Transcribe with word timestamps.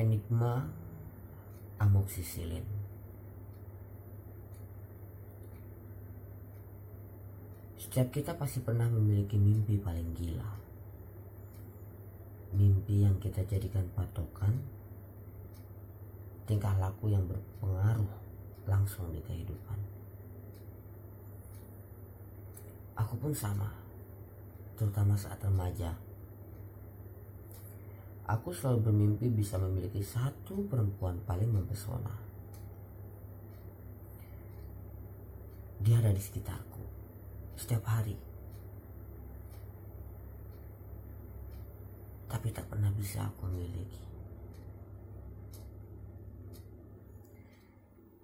Enigma 0.00 0.64
Amoxicillin. 1.76 2.64
Setiap 7.76 8.08
kita 8.08 8.32
pasti 8.32 8.64
pernah 8.64 8.88
memiliki 8.88 9.36
mimpi 9.36 9.76
paling 9.76 10.16
gila. 10.16 10.50
Mimpi 12.56 13.04
yang 13.04 13.20
kita 13.20 13.44
jadikan 13.44 13.84
patokan 13.92 14.56
Tingkah 16.48 16.74
laku 16.82 17.06
yang 17.12 17.22
berpengaruh 17.30 18.10
langsung 18.66 19.06
di 19.14 19.22
kehidupan. 19.22 19.78
Aku 22.98 23.14
pun 23.20 23.30
sama 23.30 23.70
Terutama 24.74 25.14
saat 25.14 25.38
remaja 25.46 25.94
Aku 28.30 28.54
selalu 28.54 28.86
bermimpi 28.86 29.26
bisa 29.26 29.58
memiliki 29.58 29.98
satu 30.06 30.62
perempuan 30.70 31.18
paling 31.26 31.50
mempesona. 31.50 32.14
Dia 35.82 35.98
ada 35.98 36.14
di 36.14 36.22
sekitarku 36.22 36.84
setiap 37.58 37.82
hari. 37.90 38.14
Tapi 42.30 42.48
tak 42.54 42.70
pernah 42.70 42.94
bisa 42.94 43.26
aku 43.26 43.50
miliki. 43.50 44.06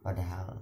Padahal 0.06 0.54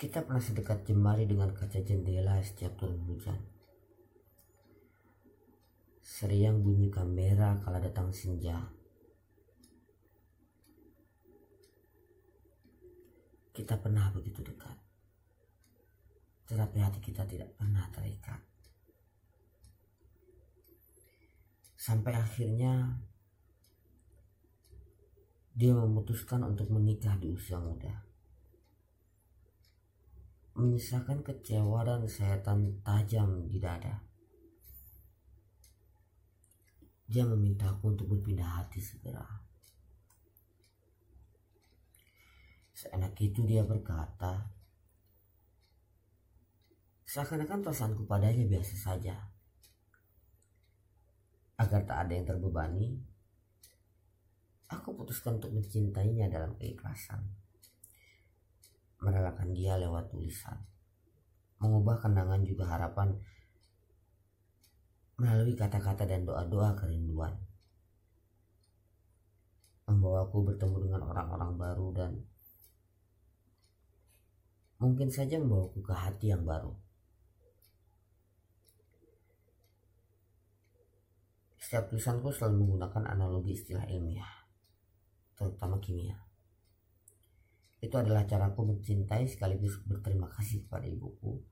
kita 0.00 0.24
pernah 0.24 0.40
sedekat 0.40 0.88
jemari 0.88 1.28
dengan 1.28 1.52
kaca 1.52 1.84
jendela 1.84 2.40
setiap 2.40 2.80
turun 2.80 3.04
hujan. 3.04 3.59
Seriang 6.20 6.60
bunyi 6.60 6.92
kamera 6.92 7.56
kala 7.64 7.80
datang 7.80 8.12
senja. 8.12 8.60
Kita 13.56 13.80
pernah 13.80 14.12
begitu 14.12 14.44
dekat. 14.44 14.76
Tetapi 16.44 16.76
hati 16.76 17.00
kita 17.00 17.24
tidak 17.24 17.56
pernah 17.56 17.88
terikat. 17.88 18.36
Sampai 21.80 22.12
akhirnya 22.12 23.00
dia 25.56 25.72
memutuskan 25.72 26.44
untuk 26.44 26.68
menikah 26.68 27.16
di 27.16 27.32
usia 27.32 27.56
muda. 27.56 27.96
Menyisakan 30.52 31.24
kecewa 31.24 31.80
dan 31.80 32.04
sayatan 32.04 32.84
tajam 32.84 33.48
di 33.48 33.56
dada. 33.56 34.09
Dia 37.10 37.26
meminta 37.26 37.66
aku 37.66 37.90
untuk 37.90 38.06
berpindah 38.06 38.62
hati 38.62 38.78
segera. 38.78 39.26
Seenak 42.70 43.18
itu 43.18 43.42
dia 43.42 43.66
berkata, 43.66 44.46
seakan-akan 47.10 47.66
perasaanku 47.66 48.06
padanya 48.06 48.46
biasa 48.46 48.74
saja. 48.78 49.18
Agar 51.58 51.82
tak 51.82 51.98
ada 52.06 52.12
yang 52.14 52.30
terbebani, 52.30 52.94
aku 54.70 54.94
putuskan 54.94 55.42
untuk 55.42 55.50
mencintainya 55.50 56.30
dalam 56.30 56.54
keikhlasan. 56.62 57.26
Merelakan 59.02 59.50
dia 59.50 59.74
lewat 59.82 60.14
tulisan. 60.14 60.62
Mengubah 61.58 62.06
kenangan 62.06 62.46
juga 62.46 62.70
harapan 62.70 63.18
melalui 65.20 65.52
kata-kata 65.52 66.08
dan 66.08 66.24
doa-doa 66.24 66.72
kerinduan. 66.72 67.36
Membawaku 69.84 70.48
bertemu 70.48 70.88
dengan 70.88 71.02
orang-orang 71.12 71.52
baru 71.60 71.86
dan 71.92 72.12
mungkin 74.80 75.12
saja 75.12 75.36
membawaku 75.36 75.84
ke 75.84 75.92
hati 75.92 76.32
yang 76.32 76.48
baru. 76.48 76.72
Setiap 81.60 81.92
tulisanku 81.92 82.32
selalu 82.32 82.64
menggunakan 82.64 83.12
analogi 83.12 83.60
istilah 83.60 83.84
ilmiah, 83.92 84.48
terutama 85.36 85.76
kimia. 85.84 86.16
Itu 87.84 88.00
adalah 88.00 88.24
caraku 88.24 88.72
mencintai 88.72 89.28
sekaligus 89.28 89.84
berterima 89.84 90.32
kasih 90.32 90.64
kepada 90.64 90.88
ibuku 90.88 91.44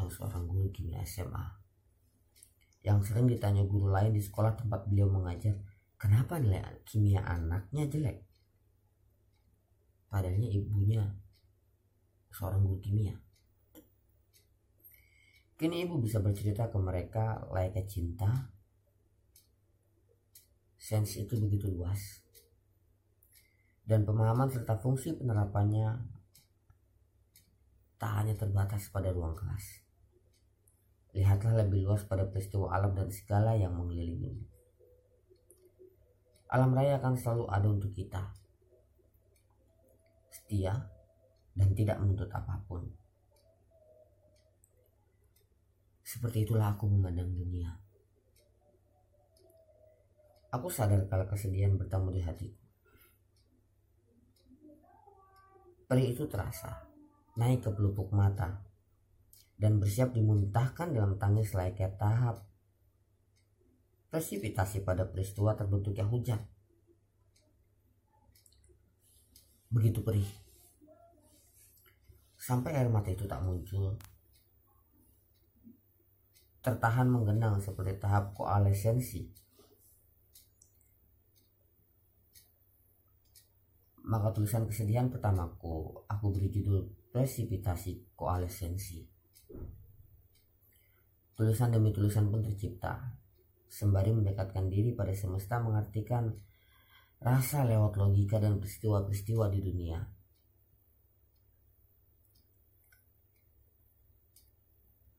yang 0.00 0.08
seorang 0.08 0.48
guru 0.48 0.72
kimia 0.72 1.04
SMA 1.04 1.62
yang 2.82 2.98
sering 3.02 3.30
ditanya 3.30 3.62
guru 3.62 3.94
lain 3.94 4.10
di 4.10 4.22
sekolah 4.22 4.58
tempat 4.58 4.90
beliau 4.90 5.06
mengajar, 5.06 5.54
kenapa 5.94 6.42
nilai 6.42 6.82
kimia 6.82 7.22
anaknya 7.22 7.86
jelek? 7.86 8.18
Padahalnya 10.10 10.50
ibunya 10.50 11.02
seorang 12.34 12.66
guru 12.66 12.78
kimia. 12.82 13.14
Kini 15.54 15.86
ibu 15.86 16.02
bisa 16.02 16.18
bercerita 16.18 16.66
ke 16.66 16.78
mereka 16.82 17.46
layaknya 17.54 17.84
cinta. 17.86 18.30
Sense 20.74 21.22
itu 21.22 21.38
begitu 21.38 21.70
luas. 21.70 22.18
Dan 23.86 24.02
pemahaman 24.02 24.50
serta 24.50 24.74
fungsi 24.82 25.14
penerapannya 25.14 26.02
tak 28.02 28.12
hanya 28.18 28.34
terbatas 28.34 28.90
pada 28.90 29.14
ruang 29.14 29.38
kelas. 29.38 29.86
Lihatlah 31.12 31.60
lebih 31.60 31.84
luas 31.84 32.08
pada 32.08 32.24
peristiwa 32.24 32.72
alam 32.72 32.96
dan 32.96 33.12
segala 33.12 33.52
yang 33.52 33.76
mengelilingi. 33.76 34.48
Alam 36.52 36.72
raya 36.72 37.00
akan 37.00 37.16
selalu 37.16 37.44
ada 37.48 37.68
untuk 37.68 37.92
kita. 37.92 38.32
Setia 40.32 40.72
dan 41.52 41.68
tidak 41.76 42.00
menuntut 42.00 42.32
apa 42.32 42.60
pun. 42.64 42.88
Seperti 46.00 46.44
itulah 46.44 46.76
aku 46.76 46.88
memandang 46.88 47.32
dunia. 47.32 47.72
Aku 50.52 50.68
sadar 50.68 51.08
kalau 51.08 51.24
kesedihan 51.24 51.72
bertemu 51.80 52.08
di 52.12 52.20
hatiku. 52.20 52.60
Perih 55.88 56.12
itu 56.12 56.24
terasa, 56.28 56.88
naik 57.36 57.64
ke 57.64 57.70
pelupuk 57.72 58.12
mata, 58.12 58.60
dan 59.62 59.78
bersiap 59.78 60.10
dimuntahkan 60.10 60.90
dalam 60.90 61.14
tangis 61.22 61.54
layaknya 61.54 61.94
tahap 61.94 62.42
presipitasi 64.10 64.82
pada 64.82 65.06
peristiwa 65.06 65.54
terbentuknya 65.54 66.02
hujan. 66.04 66.42
Begitu 69.72 70.04
perih. 70.04 70.28
Sampai 72.36 72.74
air 72.74 72.90
mata 72.90 73.08
itu 73.08 73.24
tak 73.24 73.40
muncul. 73.40 73.96
Tertahan 76.60 77.08
menggenang 77.08 77.62
seperti 77.62 78.02
tahap 78.02 78.34
koalesensi. 78.34 79.30
Maka 84.02 84.34
tulisan 84.34 84.66
kesedihan 84.66 85.08
pertamaku 85.08 86.04
aku 86.10 86.26
beri 86.34 86.50
judul 86.50 86.84
Presipitasi 87.14 88.12
Koalesensi. 88.12 89.11
Tulisan 91.32 91.72
demi 91.72 91.90
tulisan 91.90 92.28
pun 92.28 92.44
tercipta, 92.44 93.18
sembari 93.66 94.12
mendekatkan 94.12 94.68
diri 94.68 94.92
pada 94.92 95.16
semesta 95.16 95.58
mengartikan 95.58 96.28
rasa 97.22 97.64
lewat 97.64 97.96
logika 97.96 98.36
dan 98.36 98.60
peristiwa-peristiwa 98.60 99.48
di 99.48 99.60
dunia. 99.64 99.98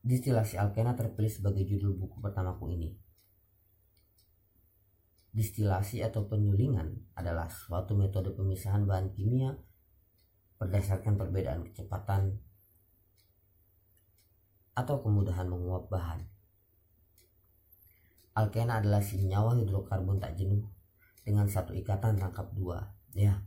Distilasi 0.04 0.60
alkena 0.60 0.92
terpilih 0.92 1.32
sebagai 1.32 1.64
judul 1.64 1.96
buku 1.96 2.20
pertamaku 2.20 2.76
ini. 2.76 2.92
Distilasi 5.34 6.04
atau 6.04 6.28
penyulingan 6.30 7.16
adalah 7.18 7.50
suatu 7.50 7.98
metode 7.98 8.36
pemisahan 8.36 8.86
bahan 8.86 9.10
kimia 9.16 9.56
berdasarkan 10.60 11.18
perbedaan 11.18 11.66
kecepatan 11.66 12.38
atau 14.74 14.98
kemudahan 14.98 15.46
menguap 15.46 15.86
bahan. 15.86 16.26
Alkena 18.34 18.82
adalah 18.82 18.98
senyawa 18.98 19.54
hidrokarbon 19.54 20.18
tak 20.18 20.34
jenuh 20.34 20.66
dengan 21.22 21.46
satu 21.46 21.70
ikatan 21.70 22.18
rangkap 22.18 22.50
dua. 22.50 22.82
Ya, 23.14 23.38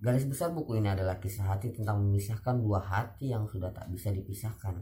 garis 0.00 0.24
besar 0.24 0.56
buku 0.56 0.80
ini 0.80 0.88
adalah 0.88 1.20
kisah 1.20 1.52
hati 1.52 1.76
tentang 1.76 2.00
memisahkan 2.00 2.56
dua 2.56 2.80
hati 2.80 3.28
yang 3.28 3.44
sudah 3.44 3.68
tak 3.76 3.92
bisa 3.92 4.08
dipisahkan 4.08 4.80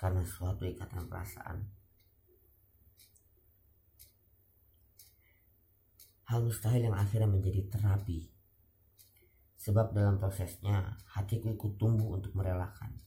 karena 0.00 0.24
suatu 0.24 0.64
ikatan 0.64 1.04
perasaan. 1.12 1.60
Hal 6.26 6.42
mustahil 6.42 6.88
yang 6.90 6.96
akhirnya 6.96 7.28
menjadi 7.28 7.68
terapi. 7.70 8.32
Sebab 9.60 9.94
dalam 9.94 10.18
prosesnya 10.18 10.96
hatiku 11.12 11.52
ikut 11.52 11.78
tumbuh 11.78 12.18
untuk 12.18 12.34
merelakan 12.34 13.06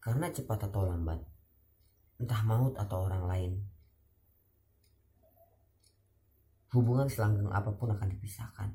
karena 0.00 0.32
cepat 0.32 0.72
atau 0.72 0.88
lambat, 0.88 1.20
entah 2.16 2.42
maut 2.48 2.72
atau 2.80 3.04
orang 3.04 3.24
lain, 3.28 3.52
hubungan 6.72 7.08
selanggang 7.12 7.52
apa 7.52 7.70
pun 7.76 7.92
akan 7.92 8.08
dipisahkan. 8.16 8.70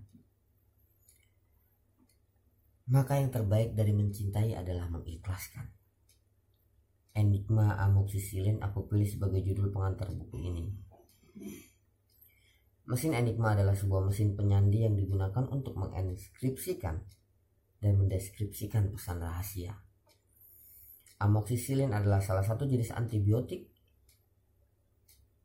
Maka 2.85 3.17
yang 3.17 3.33
terbaik 3.33 3.73
dari 3.73 3.97
mencintai 3.97 4.53
adalah 4.53 4.85
mengikhlaskan. 4.93 5.65
Enigma 7.15 7.79
Amoxicillin 7.81 8.61
aku 8.61 8.85
pilih 8.91 9.07
sebagai 9.07 9.41
judul 9.41 9.73
pengantar 9.73 10.11
buku 10.13 10.37
ini. 10.45 10.65
Mesin 12.85 13.17
Enigma 13.17 13.57
adalah 13.57 13.73
sebuah 13.73 14.05
mesin 14.05 14.37
penyandi 14.37 14.85
yang 14.85 14.93
digunakan 14.93 15.47
untuk 15.49 15.73
menginskripsikan 15.73 17.01
dan 17.81 17.93
mendeskripsikan 17.97 18.93
pesan 18.93 19.23
rahasia. 19.23 19.84
Amoxicillin 21.21 21.95
adalah 21.95 22.19
salah 22.19 22.43
satu 22.43 22.67
jenis 22.67 22.91
antibiotik 22.91 23.71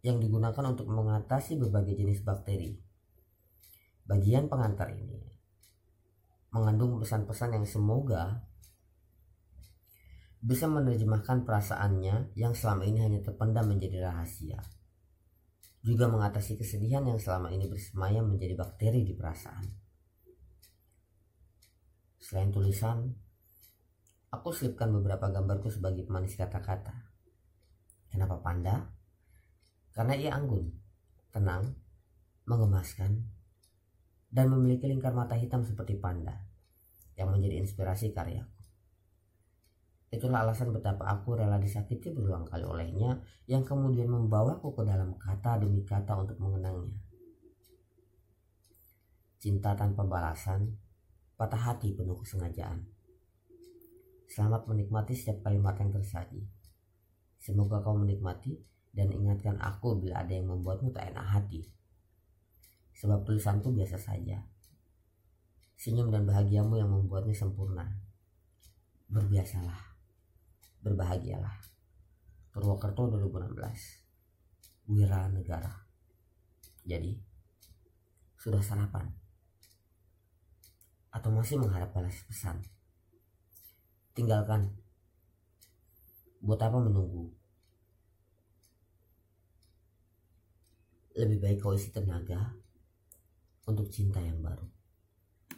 yang 0.03 0.19
digunakan 0.19 0.65
untuk 0.67 0.91
mengatasi 0.91 1.61
berbagai 1.61 1.95
jenis 1.95 2.27
bakteri. 2.27 2.75
Bagian 4.09 4.51
pengantar 4.51 4.91
ini 4.91 5.23
mengandung 6.51 6.99
pesan-pesan 6.99 7.63
yang 7.63 7.67
semoga 7.67 8.43
bisa 10.43 10.67
menerjemahkan 10.67 11.47
perasaannya 11.47 12.35
yang 12.35 12.51
selama 12.51 12.83
ini 12.89 12.99
hanya 13.07 13.21
terpendam 13.23 13.71
menjadi 13.71 14.11
rahasia 14.11 14.59
juga 15.81 16.13
mengatasi 16.13 16.61
kesedihan 16.61 17.01
yang 17.09 17.17
selama 17.17 17.49
ini 17.49 17.65
bersemayam 17.65 18.29
menjadi 18.29 18.53
bakteri 18.53 19.01
di 19.01 19.17
perasaan. 19.17 19.65
Selain 22.21 22.53
tulisan, 22.53 23.17
aku 24.31 24.55
selipkan 24.55 24.95
beberapa 24.95 25.27
gambarku 25.29 25.69
sebagai 25.71 26.07
pemanis 26.07 26.39
kata-kata. 26.39 26.95
Kenapa 28.11 28.39
panda? 28.39 28.91
Karena 29.91 30.15
ia 30.15 30.31
anggun, 30.35 30.71
tenang, 31.35 31.75
mengemaskan, 32.47 33.27
dan 34.31 34.47
memiliki 34.51 34.87
lingkar 34.87 35.11
mata 35.11 35.35
hitam 35.35 35.67
seperti 35.67 35.99
panda 35.99 36.47
yang 37.19 37.35
menjadi 37.35 37.59
inspirasi 37.59 38.15
karyaku. 38.15 38.61
Itulah 40.11 40.43
alasan 40.43 40.75
betapa 40.75 41.07
aku 41.07 41.39
rela 41.39 41.59
disakiti 41.59 42.11
berulang 42.11 42.43
kali 42.43 42.67
olehnya 42.67 43.23
yang 43.47 43.63
kemudian 43.63 44.11
membawaku 44.11 44.75
ke 44.75 44.83
dalam 44.83 45.15
kata 45.15 45.63
demi 45.63 45.87
kata 45.87 46.19
untuk 46.19 46.35
mengenangnya. 46.43 46.99
Cinta 49.39 49.79
tanpa 49.79 50.03
balasan, 50.03 50.75
patah 51.39 51.63
hati 51.63 51.95
penuh 51.95 52.19
kesengajaan. 52.19 53.00
Selamat 54.31 54.63
menikmati 54.71 55.19
setiap 55.19 55.51
kalimat 55.51 55.75
yang 55.83 55.91
tersaji. 55.91 56.47
Semoga 57.43 57.83
kau 57.83 57.99
menikmati 57.99 58.55
dan 58.95 59.11
ingatkan 59.11 59.59
aku 59.59 59.99
bila 59.99 60.23
ada 60.23 60.31
yang 60.31 60.47
membuatmu 60.47 60.95
tak 60.95 61.11
enak 61.11 61.27
hati. 61.27 61.67
Sebab 62.95 63.27
tulisanku 63.27 63.75
biasa 63.75 63.99
saja. 63.99 64.39
Senyum 65.75 66.15
dan 66.15 66.31
bahagiamu 66.31 66.79
yang 66.79 66.95
membuatnya 66.95 67.35
sempurna. 67.35 67.91
Berbiasalah 69.11 69.91
berbahagialah. 70.81 71.61
Purwokerto 72.51 73.07
2016 73.15 74.91
Wira 74.91 75.31
Negara 75.31 75.71
Jadi 76.83 77.15
Sudah 78.35 78.59
sarapan? 78.59 79.07
Atau 81.15 81.31
masih 81.31 81.63
mengharap 81.63 81.95
balas 81.95 82.19
pesan? 82.27 82.59
Tinggalkan 84.17 84.75
Buat 86.41 86.61
apa 86.65 86.79
menunggu? 86.81 87.31
Lebih 91.15 91.39
baik 91.39 91.59
kau 91.63 91.77
isi 91.77 91.95
tenaga 91.95 92.57
Untuk 93.69 93.93
cinta 93.93 94.19
yang 94.19 94.43
baru 94.43 94.80